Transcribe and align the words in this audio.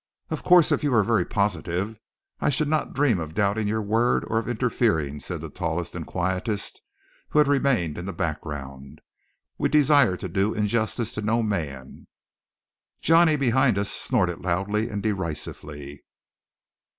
"Of 0.31 0.43
course, 0.43 0.71
if 0.71 0.83
you 0.83 0.91
are 0.95 1.03
very 1.03 1.25
positive, 1.25 1.99
I 2.39 2.49
should 2.49 2.67
not 2.67 2.91
dream 2.95 3.19
of 3.19 3.35
doubting 3.35 3.67
your 3.67 3.83
word 3.83 4.25
or 4.25 4.39
of 4.39 4.49
interfering," 4.49 5.19
said 5.19 5.41
the 5.41 5.49
tallest 5.51 5.93
and 5.93 6.07
quietest, 6.07 6.81
who 7.29 7.37
had 7.37 7.47
remained 7.47 7.99
in 7.99 8.05
the 8.07 8.11
background. 8.11 9.01
"We 9.59 9.69
desire 9.69 10.17
to 10.17 10.27
do 10.27 10.55
injustice 10.55 11.13
to 11.13 11.21
no 11.21 11.43
man" 11.43 12.07
Johnny, 13.03 13.35
behind 13.35 13.77
us, 13.77 13.91
snorted 13.91 14.39
loudly 14.39 14.89
and 14.89 15.03
derisively. 15.03 16.03